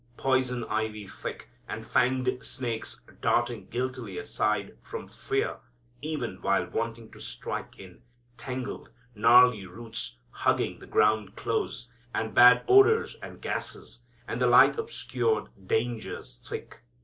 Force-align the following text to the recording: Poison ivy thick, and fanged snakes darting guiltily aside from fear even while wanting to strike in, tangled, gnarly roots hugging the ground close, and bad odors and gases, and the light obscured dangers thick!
Poison 0.17 0.63
ivy 0.63 1.05
thick, 1.05 1.47
and 1.67 1.85
fanged 1.85 2.43
snakes 2.43 3.01
darting 3.21 3.67
guiltily 3.67 4.17
aside 4.17 4.75
from 4.81 5.07
fear 5.07 5.57
even 6.01 6.41
while 6.41 6.65
wanting 6.65 7.11
to 7.11 7.19
strike 7.19 7.77
in, 7.77 8.01
tangled, 8.35 8.89
gnarly 9.13 9.67
roots 9.67 10.17
hugging 10.31 10.79
the 10.79 10.87
ground 10.87 11.35
close, 11.35 11.87
and 12.15 12.33
bad 12.33 12.63
odors 12.67 13.13
and 13.21 13.43
gases, 13.43 13.99
and 14.27 14.41
the 14.41 14.47
light 14.47 14.79
obscured 14.79 15.49
dangers 15.67 16.41
thick! 16.43 16.79